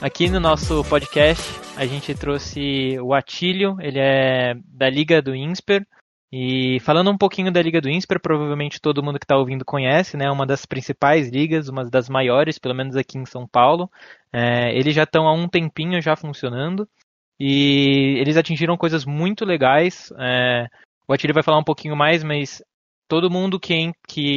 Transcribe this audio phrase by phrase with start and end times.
[0.00, 1.42] Aqui no nosso podcast
[1.76, 5.84] a gente trouxe o Atílio, ele é da Liga do INSPER.
[6.30, 10.16] E falando um pouquinho da Liga do INSPER, provavelmente todo mundo que está ouvindo conhece,
[10.16, 10.30] né?
[10.30, 13.90] Uma das principais ligas, uma das maiores, pelo menos aqui em São Paulo.
[14.32, 16.88] É, eles já estão há um tempinho já funcionando.
[17.40, 20.12] E eles atingiram coisas muito legais.
[20.16, 20.68] É,
[21.06, 22.62] o Atílio vai falar um pouquinho mais, mas
[23.08, 23.92] todo mundo que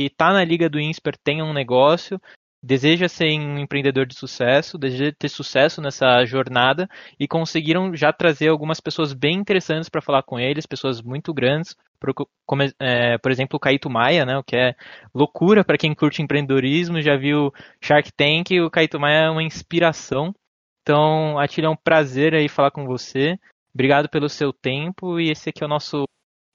[0.06, 2.20] está na Liga do INSPER tem um negócio
[2.66, 6.90] deseja ser um empreendedor de sucesso, deseja ter sucesso nessa jornada
[7.20, 11.76] e conseguiram já trazer algumas pessoas bem interessantes para falar com eles, pessoas muito grandes,
[12.00, 12.12] por,
[12.44, 14.74] como, é, por exemplo o Caíto Maia, né, o que é
[15.14, 20.34] loucura para quem curte empreendedorismo, já viu Shark Tank, o Caíto Maia é uma inspiração.
[20.82, 23.40] Então, Atílio, é um prazer aí falar com você.
[23.74, 26.06] Obrigado pelo seu tempo e esse aqui é o nosso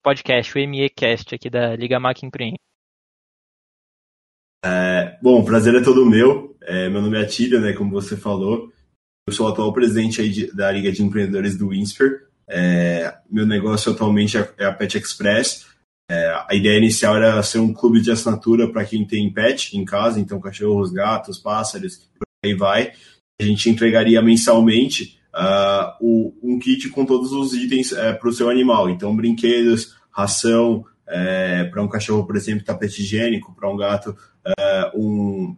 [0.03, 2.59] podcast, o MEcast aqui da Liga Mac Empreende.
[4.65, 6.57] É, bom, prazer é todo meu.
[6.63, 8.71] É, meu nome é Atílio, né, como você falou.
[9.27, 12.29] Eu sou o atual presidente aí de, da Liga de Empreendedores do Winsper.
[12.49, 15.67] É, meu negócio atualmente é, é a Pet Express.
[16.11, 19.85] É, a ideia inicial era ser um clube de assinatura para quem tem pet em
[19.85, 22.93] casa, então cachorros, gatos, pássaros, por aí vai.
[23.41, 28.33] A gente entregaria mensalmente uh, o, um kit com todos os itens uh, para o
[28.33, 28.91] seu animal.
[28.91, 34.91] Então, brinquedos, ração, é, para um cachorro, por exemplo, tapete higiênico, para um gato, é,
[34.95, 35.57] um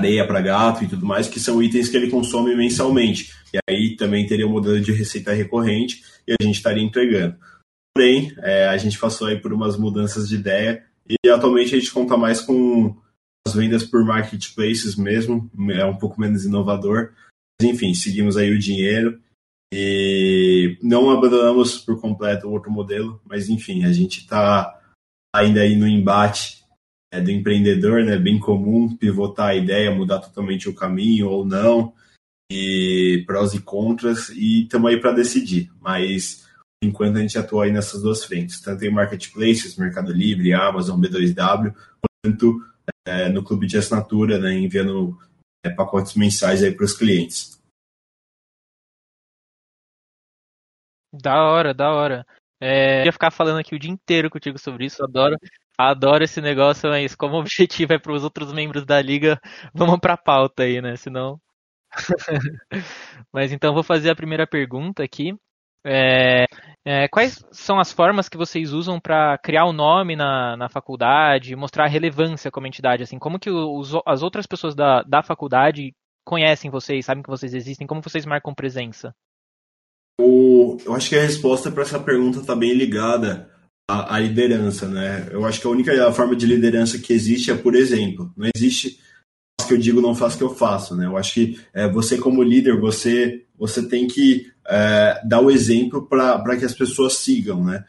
[0.00, 3.32] areia para gato e tudo mais, que são itens que ele consome mensalmente.
[3.52, 7.36] E aí também teria um modelo de receita recorrente e a gente estaria entregando.
[7.94, 11.90] Porém, é, a gente passou aí por umas mudanças de ideia e atualmente a gente
[11.90, 12.96] conta mais com
[13.46, 17.12] as vendas por marketplaces mesmo, é um pouco menos inovador.
[17.60, 19.20] Enfim, seguimos aí o dinheiro
[19.72, 24.80] e não abandonamos por completo o outro modelo, mas enfim, a gente está
[25.34, 26.64] ainda aí no embate
[27.12, 28.16] é, do empreendedor, né?
[28.16, 31.92] Bem comum pivotar a ideia, mudar totalmente o caminho ou não,
[32.50, 35.70] e prós e contras, e estamos aí para decidir.
[35.80, 36.46] Mas
[36.82, 41.74] enquanto a gente atua aí nessas duas frentes, tanto em marketplaces, Mercado Livre, Amazon, B2W,
[42.24, 42.64] quanto
[43.06, 44.54] é, no clube de assinatura, né?
[44.54, 45.18] Enviando
[45.76, 47.58] pacotes mensais aí para os clientes.
[51.12, 52.26] Da hora, da hora.
[52.60, 55.36] É, eu ia ficar falando aqui o dia inteiro contigo sobre isso, adoro,
[55.76, 59.40] adoro esse negócio, mas como o objetivo é para os outros membros da liga,
[59.74, 60.96] vamos para a pauta aí, né?
[60.96, 61.40] Senão.
[63.32, 65.34] mas então vou fazer a primeira pergunta aqui.
[65.86, 66.44] É,
[66.84, 70.68] é, quais são as formas que vocês usam para criar o um nome na, na
[70.68, 73.02] faculdade, mostrar a relevância como entidade?
[73.02, 75.92] Assim, como que os, as outras pessoas da, da faculdade
[76.24, 79.14] conhecem vocês, sabem que vocês existem, como vocês marcam presença?
[80.20, 83.50] O, eu acho que a resposta para essa pergunta está bem ligada
[83.88, 85.28] à, à, liderança, né?
[85.30, 88.32] Eu acho que a única forma de liderança que existe é por exemplo.
[88.36, 88.98] Não existe
[89.68, 91.06] que eu digo, não faz que eu faço, né?
[91.06, 96.06] Eu acho que é, você como líder, você você tem que é, dar o exemplo
[96.06, 97.84] para que as pessoas sigam, né?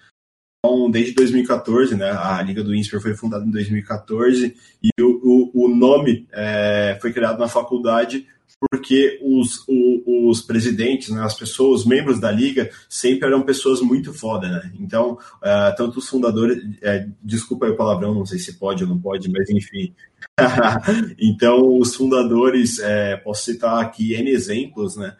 [0.59, 4.53] Então, desde 2014, né, a Liga do INSPER foi fundada em 2014
[4.83, 8.27] e o, o, o nome é, foi criado na faculdade
[8.59, 13.81] porque os, os, os presidentes, né, as pessoas, os membros da liga, sempre eram pessoas
[13.81, 14.71] muito foda, né?
[14.79, 18.89] Então, uh, tanto os fundadores, uh, desculpa aí o palavrão, não sei se pode ou
[18.89, 19.93] não pode, mas enfim.
[21.17, 25.15] então, os fundadores, uh, posso citar aqui N exemplos, né?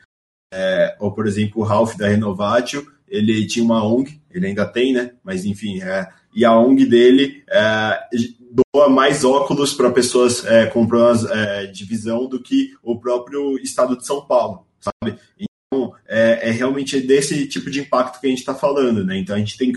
[1.00, 5.12] Ou, por exemplo, o Ralph da Renovatio, ele tinha uma ONG, ele ainda tem, né?
[5.24, 5.80] Mas enfim,
[6.34, 7.44] e a ONG dele
[8.50, 13.58] doa mais óculos para pessoas é, com problemas é, de visão do que o próprio
[13.60, 15.18] estado de São Paulo, sabe?
[15.38, 19.18] Então, é, é realmente desse tipo de impacto que a gente está falando, né?
[19.18, 19.72] Então, a gente tem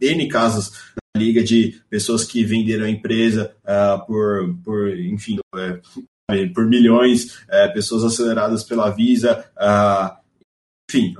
[0.00, 0.72] N casos
[1.14, 7.38] na liga de pessoas que venderam a empresa uh, por, por, enfim, é, por milhões,
[7.48, 10.16] é, pessoas aceleradas pela Visa, uh,
[10.90, 11.14] enfim,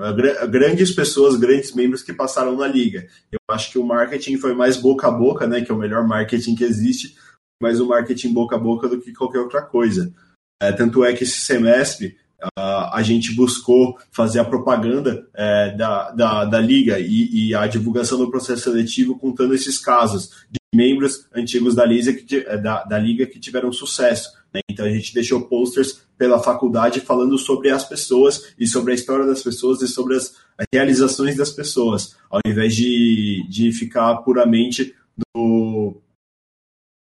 [0.50, 3.06] grandes pessoas, grandes membros que passaram na liga.
[3.30, 6.06] Eu acho que o marketing foi mais boca a boca, né, que é o melhor
[6.06, 7.14] marketing que existe,
[7.62, 10.12] mais o marketing boca a boca do que qualquer outra coisa.
[10.60, 16.10] É, tanto é que esse semestre uh, a gente buscou fazer a propaganda é, da,
[16.12, 21.28] da, da, liga e, e, a divulgação do processo seletivo contando esses casos de membros
[21.34, 24.30] antigos da, liga que, da, da liga que tiveram sucesso.
[24.52, 24.60] Né?
[24.70, 29.26] Então a gente deixou posters pela faculdade falando sobre as pessoas e sobre a história
[29.26, 30.36] das pessoas e sobre as
[30.72, 36.00] realizações das pessoas, ao invés de, de ficar puramente do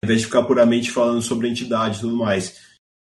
[0.05, 2.61] ao invés de ficar puramente falando sobre a entidade e tudo mais.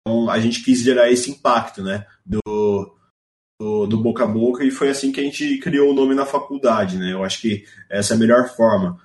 [0.02, 2.98] Então a gente quis gerar esse impacto, né, do,
[3.60, 6.26] do, do, boca a boca e foi assim que a gente criou o nome na
[6.26, 7.14] faculdade, né?
[7.14, 9.00] Eu acho que essa é a melhor forma.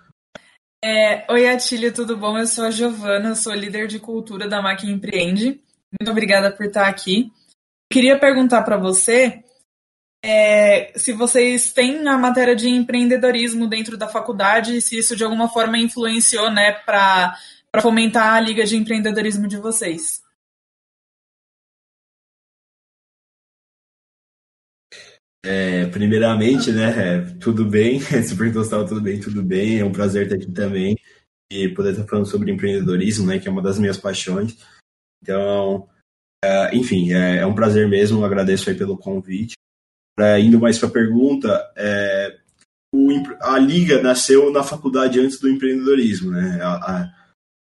[0.83, 2.39] É, Oi, Atílio, tudo bom?
[2.39, 5.61] Eu sou a Giovana, sou líder de cultura da Máquina Empreende.
[5.99, 7.33] Muito obrigada por estar aqui.
[7.91, 9.43] Queria perguntar para você
[10.25, 15.49] é, se vocês têm a matéria de empreendedorismo dentro da faculdade, se isso de alguma
[15.49, 17.37] forma influenciou né, para
[17.81, 20.23] fomentar a liga de empreendedorismo de vocês.
[25.51, 30.25] É, primeiramente, né, tudo bem, se perguntou se tudo bem, tudo bem, é um prazer
[30.25, 30.95] estar aqui também
[31.51, 34.59] e poder estar falando sobre empreendedorismo, né, que é uma das minhas paixões.
[35.23, 35.89] Então,
[36.45, 39.55] é, enfim, é, é, um prazer mesmo, agradeço aí pelo convite.
[40.21, 42.37] É, indo mais para a pergunta, é,
[42.95, 43.09] o,
[43.41, 47.15] a Liga nasceu na faculdade antes do empreendedorismo, né, a, a,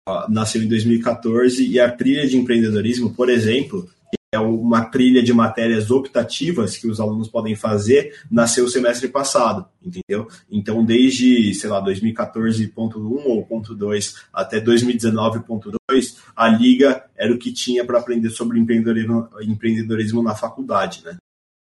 [0.06, 3.88] a, nasceu em 2014 e a trilha de empreendedorismo, por exemplo,
[4.32, 9.67] é uma trilha de matérias optativas que os alunos podem fazer, nasceu o semestre passado,
[9.85, 10.29] entendeu?
[10.49, 17.53] Então, desde, sei lá, 2014.1 ou ponto 2 até 2019.2, a Liga era o que
[17.53, 21.17] tinha para aprender sobre empreendedorismo, empreendedorismo na faculdade, né?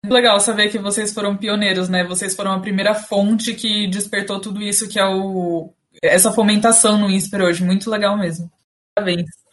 [0.03, 2.03] Legal saber que vocês foram pioneiros, né?
[2.03, 5.71] Vocês foram a primeira fonte que despertou tudo isso que é o
[6.03, 7.63] essa fomentação no INSPER hoje.
[7.63, 8.51] Muito legal mesmo.
[8.93, 9.44] Parabéns.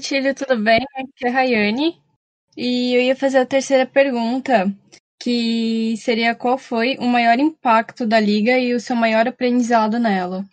[0.00, 0.84] Tílio, tudo bem?
[0.94, 2.00] Aqui é a Rayane.
[2.56, 4.74] E eu ia fazer a terceira pergunta,
[5.20, 10.44] que seria qual foi o maior impacto da liga e o seu maior aprendizado nela?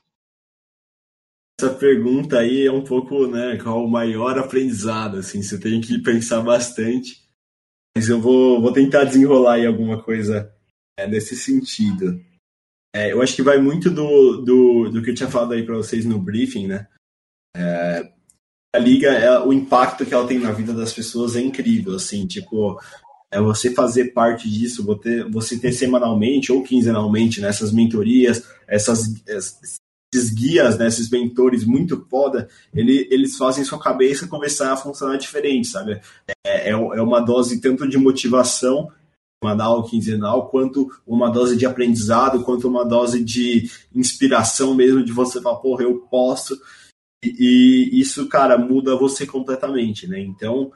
[1.59, 6.01] Essa pergunta aí é um pouco, né, qual o maior aprendizado, assim, você tem que
[6.01, 7.23] pensar bastante.
[7.95, 10.53] Mas eu vou, vou tentar desenrolar aí alguma coisa
[10.99, 12.19] é, nesse sentido.
[12.95, 15.75] É, eu acho que vai muito do, do, do que eu tinha falado aí para
[15.75, 16.87] vocês no briefing, né?
[17.55, 18.13] É,
[18.73, 22.25] a liga, é, o impacto que ela tem na vida das pessoas é incrível, assim,
[22.25, 22.79] tipo,
[23.31, 29.13] é você fazer parte disso, você, você ter semanalmente ou quinzenalmente nessas né, mentorias, essas,
[29.27, 35.17] esses guias, né, esses mentores muito foda, ele, eles fazem sua cabeça começar a funcionar
[35.17, 36.01] diferente, sabe?
[36.45, 38.91] É, é, é uma dose tanto de motivação
[39.43, 45.41] semanal, quinzenal, quanto uma dose de aprendizado, quanto uma dose de inspiração mesmo, de você
[45.41, 46.57] falar, porra, eu posso.
[47.23, 50.19] E, isso, cara, muda você completamente, né?
[50.19, 50.71] Então,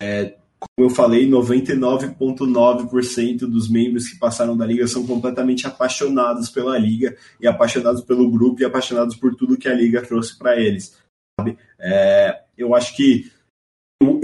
[0.00, 6.78] é, como eu falei, 99,9% dos membros que passaram da liga são completamente apaixonados pela
[6.78, 10.96] liga e apaixonados pelo grupo e apaixonados por tudo que a liga trouxe para eles.
[11.38, 11.58] Sabe?
[11.78, 13.30] É, eu acho que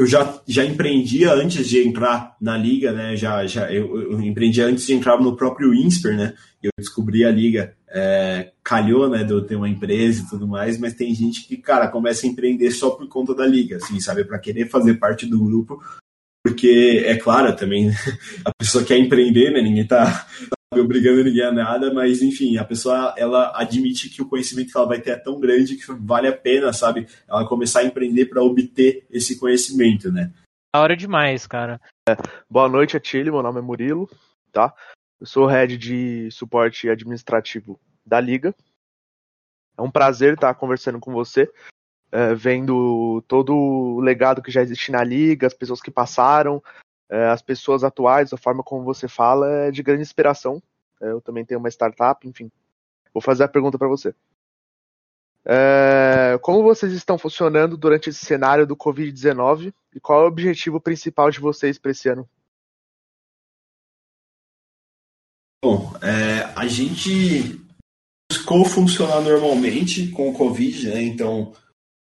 [0.00, 3.14] eu já, já empreendia antes de entrar na liga, né?
[3.16, 6.32] Já, já eu, eu empreendia antes de entrar no próprio INSPER, né?
[6.62, 9.22] Eu descobri a liga, é, calhou, né?
[9.24, 12.30] De eu ter uma empresa e tudo mais, mas tem gente que, cara, começa a
[12.30, 14.24] empreender só por conta da liga, assim, sabe?
[14.24, 15.78] Para querer fazer parte do grupo,
[16.42, 17.90] porque é claro também
[18.42, 19.60] a pessoa quer empreender, né?
[19.60, 20.26] Ninguém tá,
[20.78, 24.86] obrigando ninguém a nada, mas enfim, a pessoa ela admite que o conhecimento que ela
[24.86, 27.08] vai ter é tão grande que vale a pena, sabe?
[27.28, 30.32] Ela começar a empreender para obter esse conhecimento, né?
[30.72, 31.80] Da hora demais, cara.
[32.08, 32.16] É,
[32.48, 33.32] boa noite, Atílio.
[33.32, 34.08] Meu nome é Murilo,
[34.52, 34.72] tá?
[35.20, 38.54] Eu sou head de suporte administrativo da Liga.
[39.76, 41.50] É um prazer estar conversando com você,
[42.12, 46.62] é, vendo todo o legado que já existe na Liga, as pessoas que passaram,
[47.10, 50.62] as pessoas atuais, a forma como você fala é de grande inspiração.
[51.00, 52.50] É, eu também tenho uma startup, enfim.
[53.12, 54.14] Vou fazer a pergunta para você.
[55.44, 60.80] É, como vocês estão funcionando durante esse cenário do Covid-19 e qual é o objetivo
[60.80, 62.28] principal de vocês para esse ano?
[65.64, 67.60] Bom, é, a gente
[68.30, 71.02] buscou funcionar normalmente com o Covid, né?
[71.02, 71.52] Então,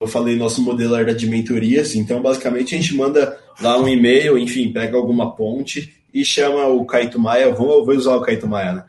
[0.02, 4.38] eu falei, nosso modelo era de mentorias, então basicamente a gente manda lá um e-mail,
[4.38, 8.74] enfim, pega alguma ponte e chama o Caíto Maia, vou, vou usar o Caíto Maia,
[8.74, 8.86] né?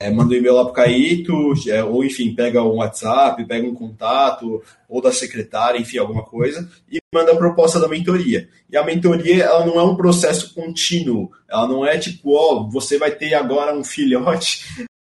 [0.00, 3.74] É, manda um e-mail lá pro Caíto, é, ou enfim, pega um WhatsApp, pega um
[3.74, 8.48] contato, ou da secretária, enfim, alguma coisa, e manda a proposta da mentoria.
[8.68, 12.70] E a mentoria, ela não é um processo contínuo, ela não é tipo, ó, oh,
[12.70, 14.64] você vai ter agora um filhote,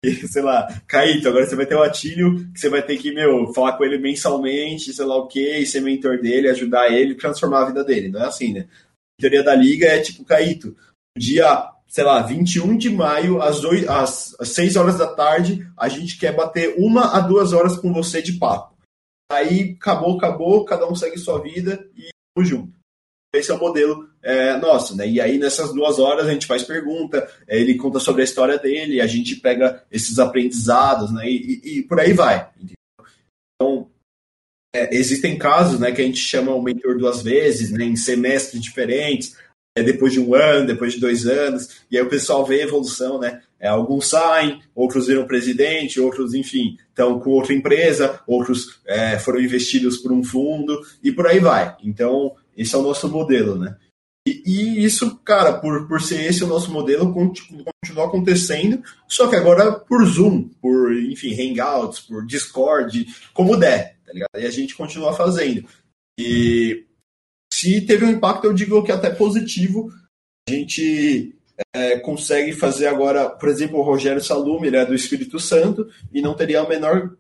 [0.28, 3.54] sei lá, Caíto, agora você vai ter o Atílio, que você vai ter que, meu,
[3.54, 7.66] falar com ele mensalmente, sei lá o quê, ser mentor dele, ajudar ele, transformar a
[7.68, 8.10] vida dele.
[8.10, 8.68] Não é assim, né?
[9.18, 10.76] A teoria da liga é tipo, Caíto,
[11.18, 15.88] dia, sei lá, 21 de maio, às, 8, às, às 6 horas da tarde, a
[15.88, 18.74] gente quer bater uma a duas horas com você de papo.
[19.32, 22.83] Aí acabou, acabou, cada um segue sua vida e vamos junto.
[23.34, 25.08] Esse é o modelo é, nosso, né?
[25.08, 28.60] E aí, nessas duas horas, a gente faz pergunta, é, ele conta sobre a história
[28.60, 31.28] dele, a gente pega esses aprendizados, né?
[31.28, 32.48] E, e, e por aí vai.
[32.56, 32.76] Entendeu?
[33.56, 33.90] Então,
[34.76, 38.62] é, existem casos, né, que a gente chama o mentor duas vezes, né, em semestres
[38.62, 39.36] diferentes,
[39.78, 42.66] é, depois de um ano, depois de dois anos, e aí o pessoal vê a
[42.66, 43.42] evolução, né?
[43.64, 49.40] É, alguns saem, outros viram presidente, outros, enfim, estão com outra empresa, outros é, foram
[49.40, 51.74] investidos por um fundo e por aí vai.
[51.82, 53.78] Então, esse é o nosso modelo, né?
[54.28, 59.38] E, e, isso, cara, por, por ser esse o nosso modelo, continua acontecendo, só que
[59.38, 64.30] agora por Zoom, por, enfim, Hangouts, por Discord, como der, tá ligado?
[64.40, 65.66] E a gente continua fazendo.
[66.20, 66.84] E
[67.54, 69.90] se teve um impacto, eu digo que até positivo.
[70.50, 71.34] A gente
[71.74, 76.22] é, consegue fazer agora, por exemplo, o Rogério Salume, ele é do Espírito Santo, e
[76.22, 77.12] não teria a menor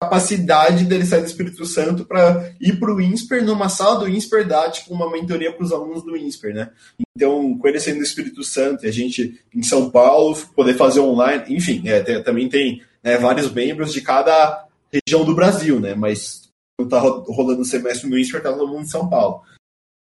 [0.00, 4.46] capacidade dele sair do Espírito Santo para ir para o INSPER, numa sala do INSPER,
[4.46, 6.70] dar tipo, uma mentoria para os alunos do INSPER, né?
[7.16, 11.00] Então, com ele sendo do Espírito Santo e a gente em São Paulo, poder fazer
[11.00, 15.94] online, enfim, é, tem, também tem né, vários membros de cada região do Brasil, né?
[15.94, 16.48] Mas
[16.80, 19.42] não tá rolando o semestre no INSPER, tá todo mundo em São Paulo.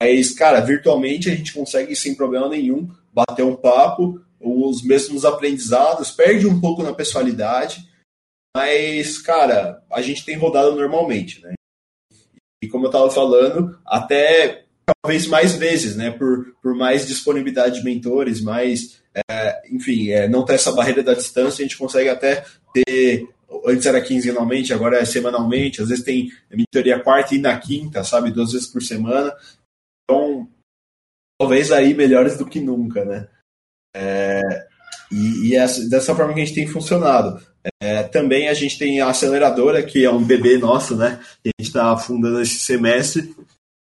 [0.00, 6.10] Mas, cara, virtualmente a gente consegue sem problema nenhum bater um papo, os mesmos aprendizados,
[6.10, 7.88] perde um pouco na pessoalidade,
[8.56, 11.54] mas, cara, a gente tem rodado normalmente, né?
[12.62, 16.10] E como eu estava falando, até talvez mais vezes, né?
[16.10, 19.00] Por, por mais disponibilidade de mentores, mais,
[19.30, 23.28] é, enfim, é, não ter essa barreira da distância, a gente consegue até ter.
[23.64, 25.80] Antes era quinzenalmente, agora é semanalmente.
[25.80, 28.30] Às vezes tem mentoria quarta e na quinta, sabe?
[28.30, 29.32] Duas vezes por semana.
[30.04, 30.47] Então,
[31.38, 33.28] talvez aí melhores do que nunca, né?
[33.94, 34.66] É,
[35.10, 37.40] e, e é dessa forma que a gente tem funcionado.
[37.80, 41.20] É, também a gente tem a aceleradora, que é um bebê nosso, né?
[41.42, 43.34] Que a gente está fundando esse semestre.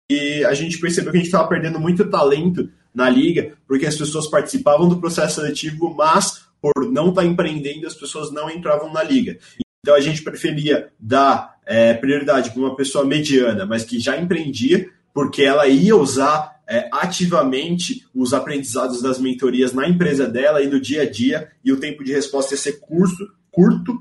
[0.10, 3.96] E a gente percebeu que a gente estava perdendo muito talento na liga, porque as
[3.96, 8.91] pessoas participavam do processo seletivo, mas por não estar tá empreendendo, as pessoas não entravam
[8.91, 9.38] na liga.
[9.82, 14.89] Então a gente preferia dar é, prioridade para uma pessoa mediana, mas que já empreendia,
[15.13, 20.80] porque ela ia usar é, ativamente os aprendizados das mentorias na empresa dela e no
[20.80, 24.00] dia a dia, e o tempo de resposta ia ser curso, curto,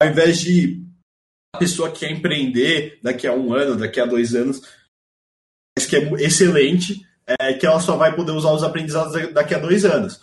[0.00, 0.80] ao invés de
[1.54, 4.62] a pessoa que quer empreender daqui a um ano, daqui a dois anos,
[5.76, 9.58] mas que é excelente, é, que ela só vai poder usar os aprendizados daqui a
[9.58, 10.20] dois anos.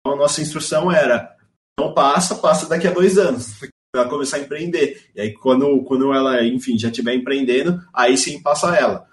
[0.00, 1.36] Então, a nossa instrução era:
[1.78, 3.60] não passa, passa daqui a dois anos.
[3.94, 5.08] Para começar a empreender.
[5.14, 9.06] E aí, quando, quando ela, enfim, já estiver empreendendo, aí sim passa ela.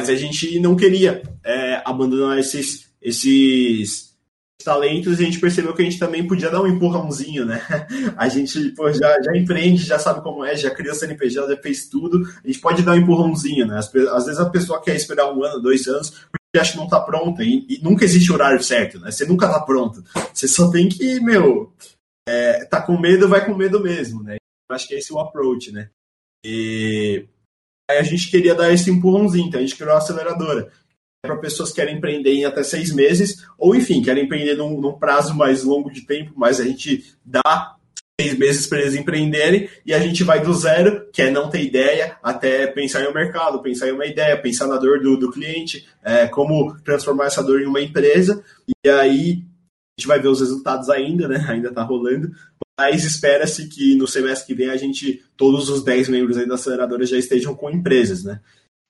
[0.00, 4.14] Mas a gente não queria é, abandonar esses, esses
[4.64, 7.60] talentos, a gente percebeu que a gente também podia dar um empurrãozinho, né?
[8.16, 11.88] A gente pô, já, já empreende, já sabe como é, já criou CNPJ, já fez
[11.88, 13.78] tudo, a gente pode dar um empurrãozinho, né?
[13.78, 16.88] Às, às vezes a pessoa quer esperar um ano, dois anos, porque acha que não
[16.88, 19.10] tá pronta, e, e, nunca existe horário certo, né?
[19.10, 20.02] Você nunca tá pronto.
[20.32, 21.72] Você só tem que, meu,
[22.26, 24.36] é, tá com medo, vai com medo mesmo, né?
[24.68, 25.90] Eu acho que é esse o approach, né?
[26.44, 27.26] E
[27.90, 30.68] aí a gente queria dar esse empurrãozinho, então a gente criou uma aceleradora.
[31.22, 34.98] Para pessoas que querem empreender em até seis meses, ou enfim, querem empreender num, num
[34.98, 37.76] prazo mais longo de tempo, mas a gente dá
[38.20, 41.62] seis meses para eles empreenderem e a gente vai do zero, que é não ter
[41.62, 45.30] ideia, até pensar em um mercado, pensar em uma ideia, pensar na dor do, do
[45.30, 48.42] cliente, é, como transformar essa dor em uma empresa,
[48.84, 51.44] e aí a gente vai ver os resultados ainda, né?
[51.48, 52.30] Ainda está rolando,
[52.80, 56.54] mas espera-se que no semestre que vem a gente, todos os 10 membros aí da
[56.54, 58.40] aceleradora já estejam com empresas, né?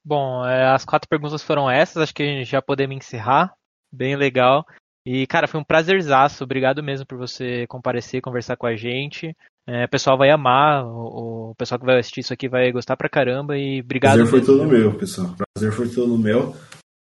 [0.04, 3.52] Bom, é, as quatro perguntas foram essas, acho que já podemos encerrar.
[3.92, 4.64] Bem legal.
[5.04, 6.44] E, cara, foi um prazerzaço.
[6.44, 9.36] Obrigado mesmo por você comparecer, conversar com a gente.
[9.66, 12.96] É, o pessoal vai amar, o, o, pessoal que vai assistir isso aqui vai gostar
[12.96, 13.58] pra caramba.
[13.58, 14.18] E obrigado.
[14.18, 15.34] Prazer foi todo meu, pessoal.
[15.56, 16.54] Prazer foi todo meu.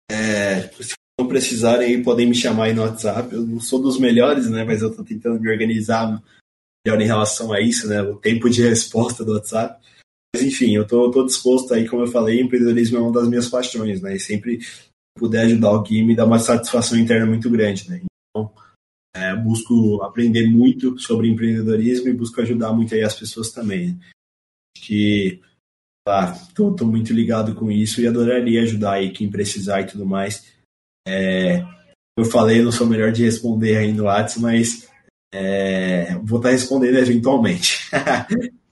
[0.10, 3.34] É, se não precisarem aí, podem me chamar aí no WhatsApp.
[3.34, 4.64] Eu não sou dos melhores, né?
[4.64, 6.24] Mas eu tô tentando me organizar
[6.96, 8.02] em relação a isso, né?
[8.02, 9.80] O tempo de resposta do WhatsApp.
[10.34, 13.48] Mas enfim, eu tô, tô disposto aí, como eu falei, empreendedorismo é uma das minhas
[13.48, 14.16] paixões, né?
[14.16, 14.60] E sempre
[15.18, 18.02] puder ajudar alguém me dá uma satisfação interna muito grande, né?
[18.30, 18.52] Então,
[19.16, 23.90] é, busco aprender muito sobre empreendedorismo e busco ajudar muito aí as pessoas também.
[23.90, 24.00] Né?
[24.78, 25.42] Que,
[26.06, 30.06] claro, tô, tô, muito ligado com isso e adoraria ajudar aí quem precisar e tudo
[30.06, 30.48] mais.
[31.08, 31.66] É,
[32.18, 34.90] eu falei, não sou melhor de responder aí no WhatsApp, mas
[35.32, 37.90] é, vou estar respondendo eventualmente.